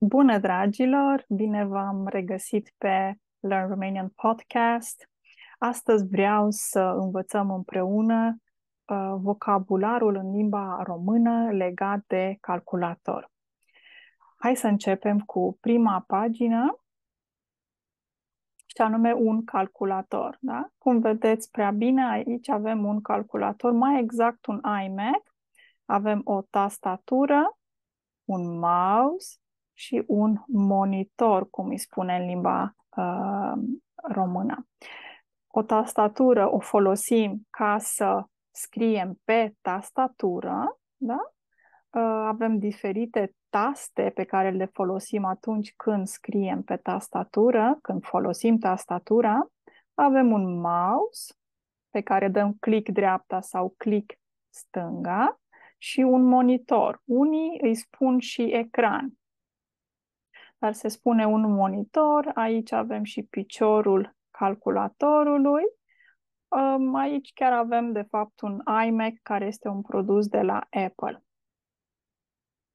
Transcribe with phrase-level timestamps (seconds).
[0.00, 1.24] Bună, dragilor!
[1.28, 5.10] Bine v-am regăsit pe Learn Romanian Podcast.
[5.58, 8.42] Astăzi vreau să învățăm împreună
[8.84, 13.30] uh, vocabularul în limba română legat de calculator.
[14.36, 16.82] Hai să începem cu prima pagină,
[18.66, 20.36] și anume un calculator.
[20.40, 20.70] Da?
[20.78, 25.34] Cum vedeți prea bine, aici avem un calculator, mai exact un iMac.
[25.84, 27.58] Avem o tastatură,
[28.24, 29.38] un mouse,
[29.78, 33.52] și un monitor, cum îi spune în limba uh,
[34.14, 34.66] română.
[35.46, 41.18] O tastatură o folosim ca să scriem pe tastatură, da?
[41.90, 48.58] Uh, avem diferite taste pe care le folosim atunci când scriem pe tastatură, când folosim
[48.58, 49.50] tastatura.
[49.94, 51.34] Avem un mouse
[51.90, 55.40] pe care dăm click dreapta sau click stânga
[55.76, 57.02] și un monitor.
[57.04, 59.12] Unii îi spun și ecran
[60.58, 65.62] dar se spune un monitor, aici avem și piciorul calculatorului,
[66.94, 71.22] aici chiar avem de fapt un iMac care este un produs de la Apple.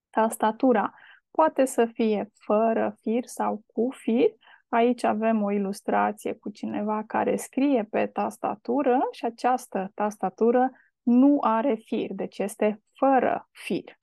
[0.09, 0.93] Tastatura
[1.31, 4.29] poate să fie fără fir sau cu fir.
[4.69, 11.75] Aici avem o ilustrație cu cineva care scrie pe tastatură și această tastatură nu are
[11.75, 14.02] fir, deci este fără fir.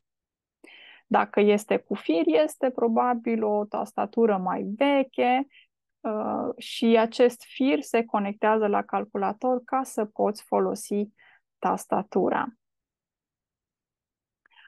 [1.12, 5.46] Dacă este cu fir, este probabil o tastatură mai veche
[6.00, 11.08] uh, și acest fir se conectează la calculator ca să poți folosi
[11.58, 12.46] tastatura.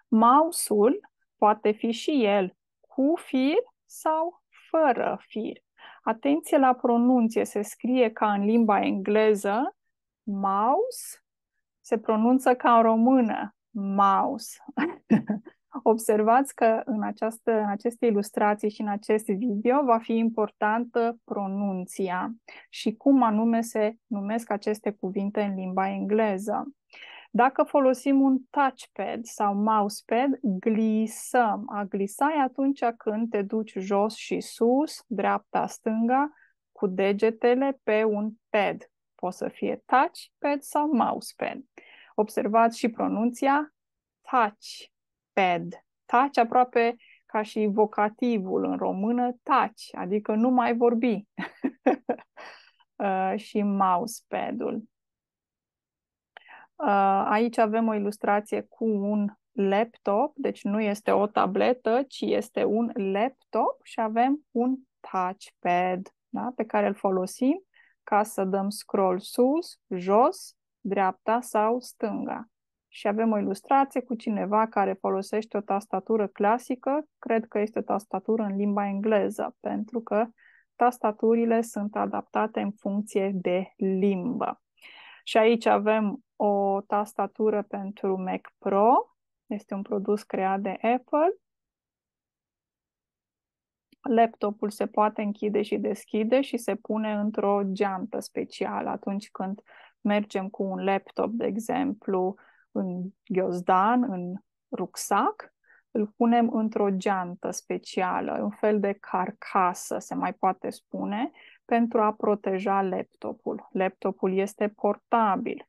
[0.08, 5.56] Mouse-ul poate fi și el cu fir sau fără fir.
[6.02, 9.76] Atenție la pronunție, se scrie ca în limba engleză,
[10.22, 11.24] mouse,
[11.80, 14.58] se pronunță ca în română, mouse.
[15.82, 22.34] Observați că în, această, în aceste ilustrații și în acest video va fi importantă pronunția
[22.68, 26.72] și cum anume se numesc aceste cuvinte în limba engleză.
[27.30, 31.64] Dacă folosim un touchpad sau mousepad, glisăm.
[31.66, 36.32] A glisa e atunci când te duci jos și sus, dreapta-stânga,
[36.72, 38.90] cu degetele pe un pad.
[39.14, 41.58] Poate să fie touchpad sau mousepad.
[42.14, 43.74] Observați și pronunția
[44.30, 44.90] touch
[45.32, 45.84] pad.
[46.04, 51.26] Taci aproape ca și vocativul în română, taci, adică nu mai vorbi.
[52.96, 54.82] uh, și mousepad-ul.
[56.74, 62.64] Uh, aici avem o ilustrație cu un laptop, deci nu este o tabletă, ci este
[62.64, 66.52] un laptop și avem un touchpad da?
[66.56, 67.64] pe care îl folosim
[68.02, 72.51] ca să dăm scroll sus, jos, dreapta sau stânga
[72.94, 77.82] și avem o ilustrație cu cineva care folosește o tastatură clasică, cred că este o
[77.82, 80.26] tastatură în limba engleză, pentru că
[80.76, 84.62] tastaturile sunt adaptate în funcție de limbă.
[85.24, 89.16] Și aici avem o tastatură pentru Mac Pro,
[89.46, 91.36] este un produs creat de Apple.
[94.00, 99.60] Laptopul se poate închide și deschide și se pune într-o geantă specială atunci când
[100.00, 102.36] mergem cu un laptop, de exemplu,
[102.72, 104.34] în ghiozdan, în
[104.70, 105.52] rucsac,
[105.90, 111.30] îl punem într-o geantă specială, un fel de carcasă, se mai poate spune,
[111.64, 113.68] pentru a proteja laptopul.
[113.72, 115.68] Laptopul este portabil,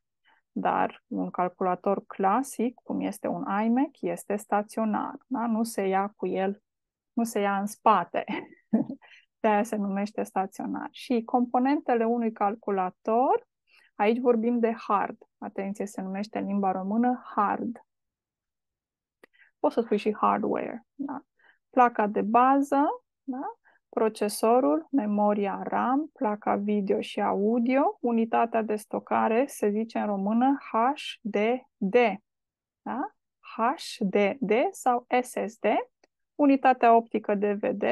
[0.51, 5.15] dar un calculator clasic, cum este un iMac, este staționar.
[5.27, 5.47] Da?
[5.47, 6.61] Nu se ia cu el,
[7.13, 8.23] nu se ia în spate.
[9.39, 10.87] De aia se numește staționar.
[10.91, 13.47] Și componentele unui calculator
[13.95, 15.17] Aici vorbim de hard.
[15.37, 17.85] Atenție, se numește în limba română hard.
[19.59, 20.85] Poți să spui și hardware.
[20.95, 21.23] Da?
[21.69, 23.57] Placa de bază, da?
[23.93, 31.95] procesorul, memoria RAM, placa video și audio, unitatea de stocare se zice în română HDD.
[32.81, 33.15] Da?
[33.55, 35.65] HDD sau SSD,
[36.35, 37.83] unitatea optică DVD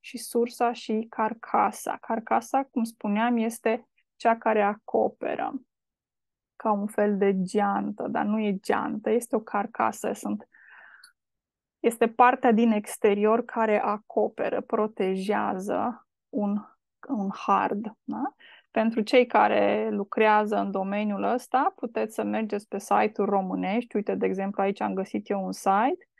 [0.00, 1.96] și sursa și carcasa.
[2.00, 3.88] Carcasa, cum spuneam, este
[4.22, 5.52] cea care acoperă
[6.56, 10.48] ca un fel de geantă, dar nu e geantă, este o carcasă, sunt,
[11.80, 16.56] este partea din exterior care acoperă, protejează un,
[17.08, 17.96] un hard.
[18.04, 18.34] Da?
[18.70, 23.96] Pentru cei care lucrează în domeniul ăsta, puteți să mergeți pe site-uri românești.
[23.96, 26.11] Uite, de exemplu, aici am găsit eu un site uh,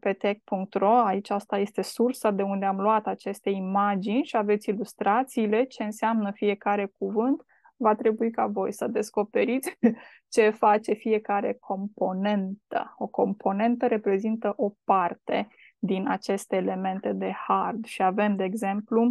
[0.00, 0.96] pe tech.ro.
[0.96, 6.30] Aici asta este sursa de unde am luat aceste imagini și aveți ilustrațiile, ce înseamnă
[6.30, 7.42] fiecare cuvânt.
[7.76, 9.78] Va trebui ca voi să descoperiți
[10.34, 12.94] ce face fiecare componentă.
[12.98, 19.02] O componentă reprezintă o parte din aceste elemente de hard și avem, de exemplu,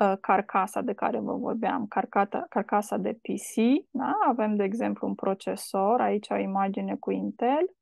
[0.00, 4.12] uh, carcasa de care vă vorbeam, carcata, carcasa de PC, da?
[4.28, 7.74] avem, de exemplu, un procesor, aici o imagine cu Intel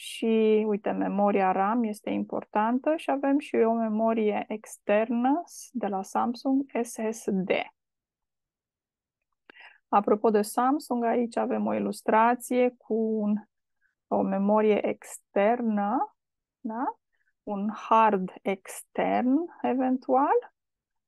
[0.00, 6.70] și, uite, memoria RAM este importantă și avem și o memorie externă de la Samsung
[6.82, 7.50] SSD.
[9.88, 13.34] Apropo de Samsung, aici avem o ilustrație cu un,
[14.06, 16.16] o memorie externă,
[16.60, 16.98] da?
[17.42, 20.52] un hard extern, eventual,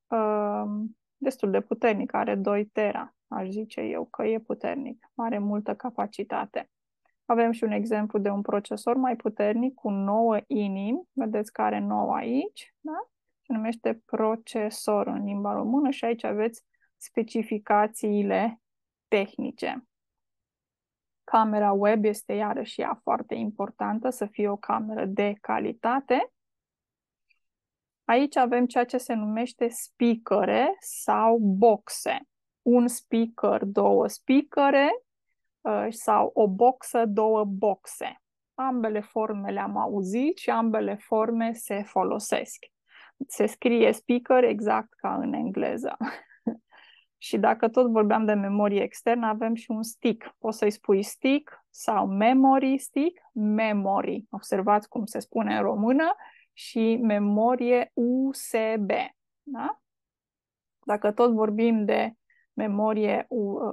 [0.07, 5.75] um, destul de puternic, are 2 tera, aș zice eu că e puternic, are multă
[5.75, 6.71] capacitate.
[7.31, 11.79] Avem și un exemplu de un procesor mai puternic cu 9 inimi, vedeți că are
[11.79, 13.09] 9 aici, da?
[13.41, 16.65] se numește procesor în limba română și aici aveți
[16.97, 18.61] specificațiile
[19.09, 19.85] tehnice.
[21.25, 26.33] Camera web este iarăși ea foarte importantă, să fie o cameră de calitate.
[28.05, 32.19] Aici avem ceea ce se numește speakere sau boxe.
[32.63, 35.10] Un speaker, două speakere uh,
[35.89, 38.23] sau o boxă, două boxe.
[38.55, 42.67] Ambele forme le-am auzit și ambele forme se folosesc.
[43.29, 45.97] Se scrie speaker exact ca în engleză.
[47.23, 50.35] Și dacă tot vorbeam de memorie externă, avem și un stick.
[50.39, 54.25] Poți să-i spui stick sau memory stick, memory.
[54.31, 56.15] Observați cum se spune în română
[56.53, 58.91] și memorie USB.
[59.43, 59.81] Da?
[60.85, 62.15] Dacă tot vorbim de
[62.53, 63.27] memorie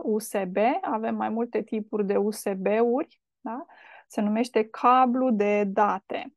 [0.03, 3.21] USB, avem mai multe tipuri de USB-uri.
[3.39, 3.65] Da?
[4.07, 6.33] Se numește cablu de date.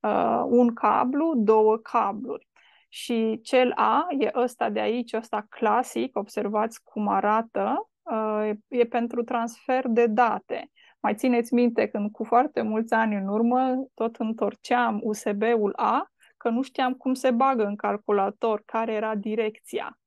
[0.00, 2.48] Uh, un cablu, două cabluri.
[2.88, 9.22] Și cel A e ăsta de aici, ăsta clasic, observați cum arată, uh, e pentru
[9.22, 10.70] transfer de date.
[11.00, 16.48] Mai țineți minte când cu foarte mulți ani în urmă tot întorceam USB-ul A, că
[16.48, 19.98] nu știam cum se bagă în calculator, care era direcția.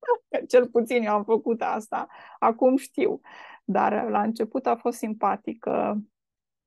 [0.48, 2.06] Cel puțin eu am făcut asta.
[2.38, 3.20] Acum știu.
[3.64, 6.02] Dar la început a fost simpatică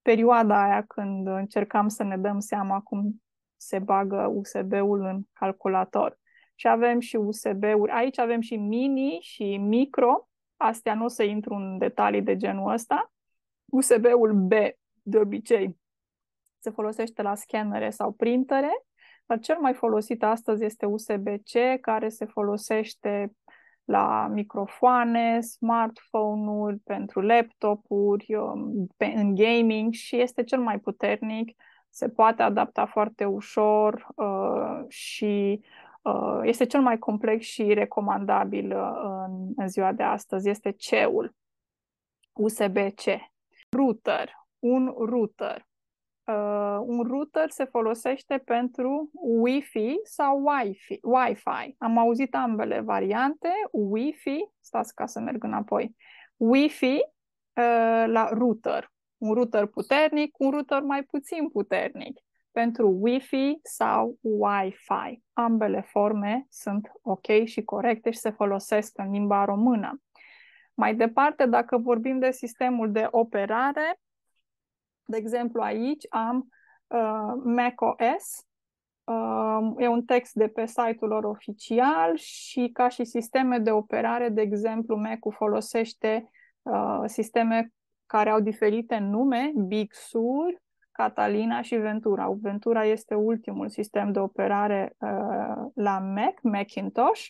[0.01, 3.21] perioada aia când încercam să ne dăm seama cum
[3.55, 6.19] se bagă USB-ul în calculator.
[6.55, 7.91] Și avem și USB-uri.
[7.91, 10.29] Aici avem și mini și micro.
[10.57, 13.11] Astea nu o să intru în detalii de genul ăsta.
[13.65, 14.51] USB-ul B,
[15.01, 15.79] de obicei,
[16.59, 18.85] se folosește la scanere sau printere,
[19.31, 23.35] dar cel mai folosit astăzi este USB-C, care se folosește
[23.83, 31.55] la microfoane, smartphone-uri, pentru laptopuri, um, în gaming și este cel mai puternic
[31.89, 35.63] se poate adapta foarte ușor uh, și
[36.01, 40.49] uh, este cel mai complex și recomandabil uh, în, în ziua de astăzi.
[40.49, 41.35] Este C-ul,
[42.31, 43.03] USB-C.
[43.69, 45.69] Router, un router.
[46.23, 50.99] Uh, un router se folosește pentru Wi-Fi sau Wi-Fi.
[51.01, 51.75] Wi-Fi.
[51.77, 53.49] Am auzit ambele variante.
[53.71, 55.95] Wi-Fi, stați ca să merg înapoi.
[56.37, 58.91] Wi-Fi uh, la router
[59.21, 62.19] un router puternic, un router mai puțin puternic
[62.51, 65.23] pentru Wi-Fi sau Wi-Fi.
[65.33, 70.01] Ambele forme sunt ok și corecte și se folosesc în limba română.
[70.73, 73.99] Mai departe, dacă vorbim de sistemul de operare,
[75.05, 76.47] de exemplu aici am
[76.87, 78.45] uh, macOS,
[79.03, 84.29] uh, e un text de pe site-ul lor oficial și ca și sisteme de operare,
[84.29, 86.29] de exemplu, Mac-ul folosește
[86.61, 87.73] uh, sisteme
[88.05, 92.37] care au diferite nume, Big Sur, Catalina și Ventura.
[92.41, 97.27] Ventura este ultimul sistem de operare uh, la Mac, Macintosh,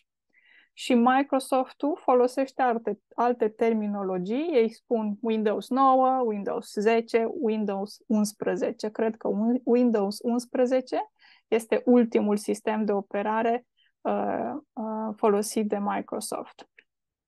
[0.73, 4.49] și Microsoft-ul folosește alte, alte terminologii.
[4.53, 8.89] Ei spun Windows 9, Windows 10, Windows 11.
[8.89, 9.29] Cred că
[9.63, 11.11] Windows 11
[11.47, 13.65] este ultimul sistem de operare
[14.01, 16.69] uh, uh, folosit de Microsoft.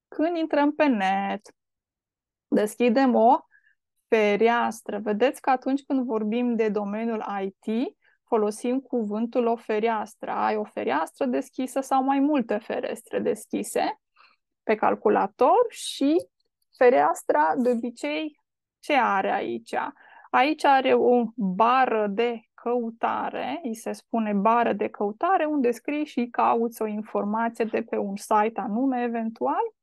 [0.07, 1.55] Când intrăm pe net,
[2.47, 3.37] deschidem o
[4.07, 4.99] fereastră.
[4.99, 7.95] Vedeți că atunci când vorbim de domeniul IT,
[8.33, 10.31] folosim cuvântul o fereastră.
[10.31, 13.99] Ai o fereastră deschisă sau mai multe ferestre deschise
[14.63, 16.27] pe calculator și
[16.77, 18.39] fereastra de obicei
[18.79, 19.75] ce are aici?
[20.29, 26.27] Aici are o bară de căutare, îi se spune bară de căutare, unde scrii și
[26.31, 29.73] cauți o informație de pe un site anume, eventual,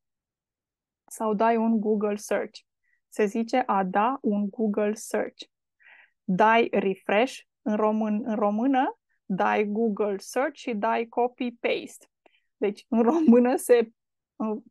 [1.06, 2.58] sau dai un Google Search.
[3.08, 5.42] Se zice a da un Google Search.
[6.24, 12.06] Dai refresh în, român, în română, dai Google Search și dai copy-paste.
[12.56, 13.90] Deci, în română se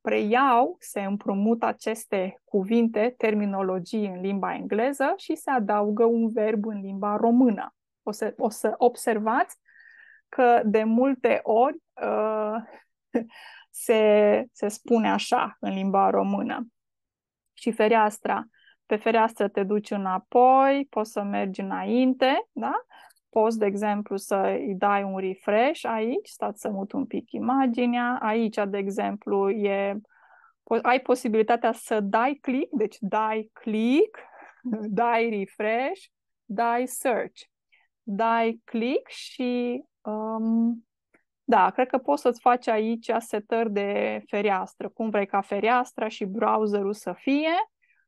[0.02, 6.82] preiau, se împrumut aceste cuvinte, terminologii în limba engleză și se adaugă un verb în
[6.82, 7.76] limba română.
[8.04, 9.58] O să, o să observați
[10.30, 12.56] că de multe ori uh,
[13.70, 16.68] se, se spune așa în limba română.
[17.54, 18.48] Și fereastra,
[18.90, 22.86] pe fereastră te duci înapoi, poți să mergi înainte, da?
[23.30, 28.18] Poți, de exemplu, să îi dai un refresh aici, stați să mut un pic imaginea.
[28.22, 30.00] Aici, de exemplu, e,
[30.82, 34.20] ai posibilitatea să dai click, deci dai click,
[35.02, 36.06] dai refresh,
[36.46, 37.42] dai search.
[38.04, 40.88] Dai click și um,
[41.44, 46.26] da, cred că poți să-ți faci aici setări de fereastră, cum vrei ca fereastra și
[46.26, 47.54] browserul să fie.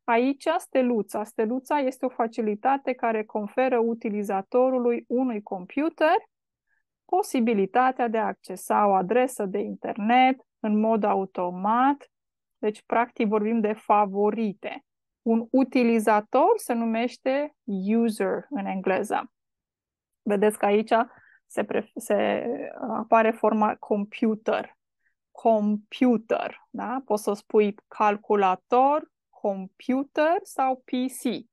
[0.04, 1.24] Aici, steluța.
[1.24, 6.16] Steluța este o facilitate care conferă utilizatorului unui computer
[7.04, 12.10] posibilitatea de a accesa o adresă de internet în mod automat.
[12.58, 14.84] Deci, practic, vorbim de favorite.
[15.22, 17.54] Un utilizator se numește
[17.96, 19.32] user în engleză.
[20.22, 20.92] Vedeți că aici
[21.46, 22.46] se, pre- se
[22.88, 24.76] apare forma computer.
[25.30, 27.02] Computer, da?
[27.04, 29.10] Poți să spui calculator,
[29.42, 31.50] computer sau PC.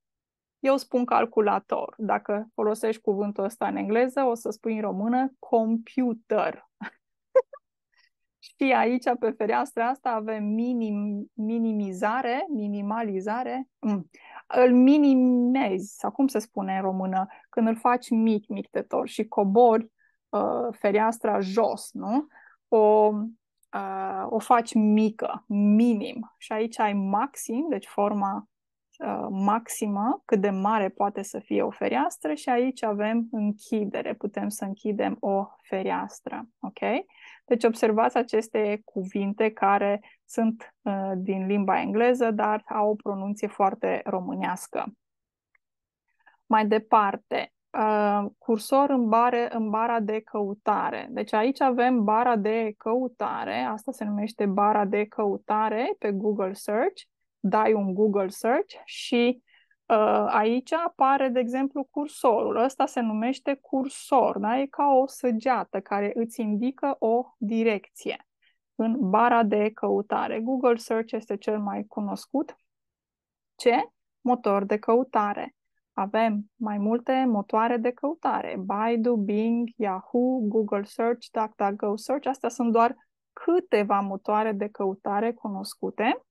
[0.60, 1.94] Eu spun calculator.
[1.98, 6.70] Dacă folosești cuvântul ăsta în engleză, o să spui în română computer.
[8.40, 13.68] Și aici, pe fereastra asta, avem minim, minimizare, minimalizare.
[13.80, 14.10] Mm.
[14.48, 19.08] Îl minimezi, sau cum se spune în română, când îl faci mic, mic de tot
[19.08, 19.92] și cobori
[20.30, 22.28] uh, fereastra jos, nu?
[22.68, 23.28] O, uh,
[24.30, 26.34] o faci mică, minim.
[26.38, 28.50] Și aici ai maxim, deci forma
[29.00, 34.50] uh, maximă, cât de mare poate să fie o fereastră și aici avem închidere, putem
[34.50, 36.80] să închidem o fereastră, ok?
[37.46, 44.02] Deci observați aceste cuvinte care sunt uh, din limba engleză, dar au o pronunție foarte
[44.06, 44.94] românească.
[46.46, 47.59] Mai departe, uh,
[48.38, 51.08] cursor în, bare, în bara de căutare.
[51.12, 57.02] Deci aici avem bara de căutare, asta se numește bara de căutare pe Google Search.
[57.40, 59.44] Dai un Google Search și
[59.86, 62.56] uh, aici apare, de exemplu, cursorul.
[62.56, 64.60] Ăsta se numește cursor, da?
[64.60, 68.28] e ca o săgeată care îți indică o direcție
[68.76, 70.40] în bara de căutare.
[70.40, 72.56] Google Search este cel mai cunoscut.
[73.56, 73.92] Ce?
[74.22, 75.56] Motor de căutare.
[76.00, 78.56] Avem mai multe motoare de căutare.
[78.60, 82.28] Baidu, Bing, Yahoo, Google Search, DuckDuckGo Search.
[82.28, 82.96] Astea sunt doar
[83.34, 86.26] câteva motoare de căutare cunoscute.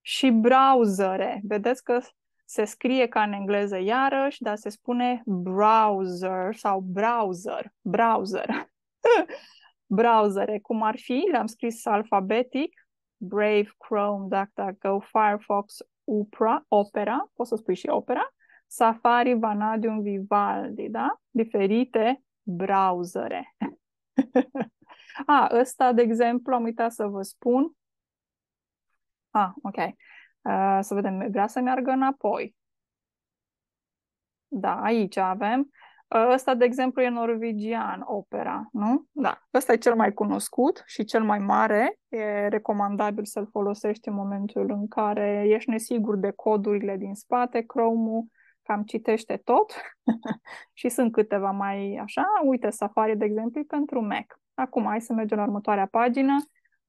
[0.00, 1.40] Și browsere.
[1.44, 2.00] Vedeți că
[2.44, 7.72] se scrie ca în engleză iarăși, dar se spune browser sau browser.
[7.80, 8.48] Browser.
[9.96, 15.76] browsere, cum ar fi, le-am scris alfabetic, Brave, Chrome, DuckDuckGo, Firefox,
[16.12, 18.34] Opera, Opera, poți să spui și Opera,
[18.66, 21.20] Safari, Vanadium, Vivaldi, da?
[21.30, 23.56] Diferite browsere.
[25.26, 27.72] A, ăsta, de exemplu, am uitat să vă spun.
[29.30, 29.76] A, ok.
[29.76, 32.56] Uh, să vedem, vrea să meargă înapoi.
[34.48, 35.70] Da, aici avem
[36.14, 39.04] Ăsta, de exemplu, e norvegian, opera, nu?
[39.12, 39.42] Da.
[39.54, 41.98] Ăsta e cel mai cunoscut și cel mai mare.
[42.08, 47.60] E recomandabil să-l folosești în momentul în care ești nesigur de codurile din spate.
[47.60, 48.24] Chrome-ul
[48.62, 49.72] cam citește tot
[50.72, 52.24] și sunt câteva mai așa.
[52.44, 54.40] Uite, Safari, de exemplu, pentru Mac.
[54.54, 56.36] Acum, hai să mergem la următoarea pagină.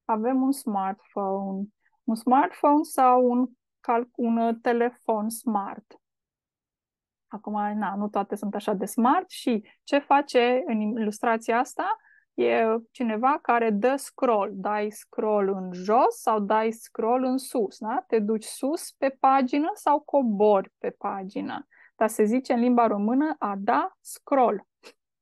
[0.04, 1.64] Avem un smartphone.
[2.04, 3.48] Un smartphone sau un,
[4.14, 6.01] un telefon smart
[7.32, 11.96] Acum, na, nu toate sunt așa de smart și ce face în ilustrația asta
[12.34, 14.50] e cineva care dă scroll.
[14.54, 18.04] Dai scroll în jos sau dai scroll în sus, da?
[18.06, 21.66] Te duci sus pe pagină sau cobori pe pagină.
[21.96, 24.66] Dar se zice în limba română a da scroll.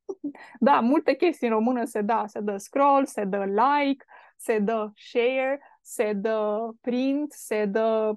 [0.59, 2.27] da, multe chestii în română se da.
[2.27, 4.05] Se dă scroll, se dă like,
[4.37, 8.13] se dă share, se dă print, se dă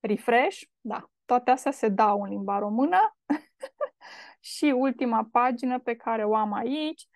[0.00, 0.60] refresh.
[0.80, 3.16] Da, toate astea se dau în limba română.
[4.54, 7.08] și ultima pagină pe care o am aici,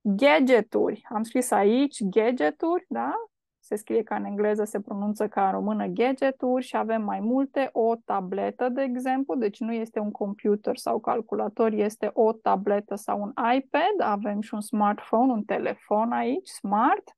[0.00, 1.06] gadgeturi.
[1.08, 3.12] Am scris aici gadgeturi, da?
[3.58, 7.68] Se scrie ca în engleză, se pronunță ca în română gadgeturi și avem mai multe.
[7.72, 13.22] O tabletă, de exemplu, deci nu este un computer sau calculator, este o tabletă sau
[13.22, 14.00] un iPad.
[14.00, 17.16] Avem și un smartphone, un telefon aici, smart.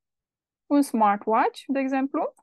[0.66, 2.34] Un smartwatch, de exemplu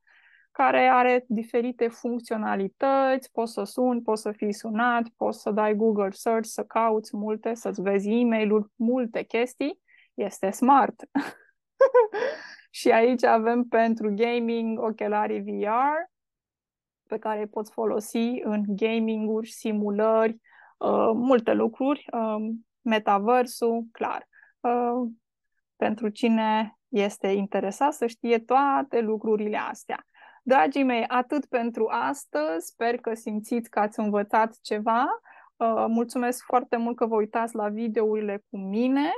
[0.57, 6.11] care are diferite funcționalități, poți să suni, poți să fii sunat, poți să dai Google
[6.11, 9.79] Search, să cauți multe, să-ți vezi e mail multe chestii,
[10.13, 11.03] este smart.
[12.79, 16.09] și aici avem pentru gaming ochelarii VR,
[17.07, 20.31] pe care îi poți folosi în gaming-uri, simulări,
[20.77, 22.49] uh, multe lucruri, uh,
[22.81, 24.27] metaversul, clar.
[24.59, 25.11] Uh,
[25.75, 30.05] pentru cine este interesat să știe toate lucrurile astea.
[30.47, 32.65] Dragii mei, atât pentru astăzi.
[32.65, 35.05] Sper că simțiți că ați învățat ceva.
[35.55, 39.11] Uh, mulțumesc foarte mult că vă uitați la videourile cu mine.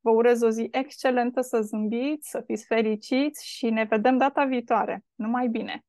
[0.00, 5.04] Vă urez o zi excelentă, să zâmbiți, să fiți fericiți și ne vedem data viitoare.
[5.14, 5.84] Numai bine!